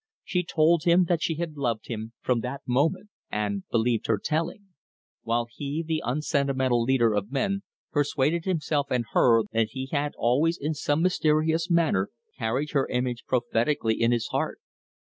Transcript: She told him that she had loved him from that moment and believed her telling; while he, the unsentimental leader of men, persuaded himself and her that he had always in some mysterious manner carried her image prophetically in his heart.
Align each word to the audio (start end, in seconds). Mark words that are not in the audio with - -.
She 0.23 0.41
told 0.43 0.83
him 0.85 1.05
that 1.09 1.21
she 1.21 1.35
had 1.35 1.57
loved 1.57 1.85
him 1.87 2.13
from 2.21 2.39
that 2.39 2.63
moment 2.65 3.11
and 3.29 3.67
believed 3.69 4.07
her 4.07 4.17
telling; 4.17 4.69
while 5.21 5.45
he, 5.53 5.83
the 5.85 6.01
unsentimental 6.03 6.81
leader 6.81 7.13
of 7.13 7.31
men, 7.31 7.61
persuaded 7.91 8.45
himself 8.45 8.87
and 8.89 9.05
her 9.11 9.43
that 9.51 9.67
he 9.73 9.89
had 9.91 10.13
always 10.17 10.57
in 10.57 10.73
some 10.73 11.03
mysterious 11.03 11.69
manner 11.69 12.09
carried 12.39 12.71
her 12.71 12.87
image 12.87 13.25
prophetically 13.27 14.01
in 14.01 14.11
his 14.11 14.25
heart. 14.29 14.59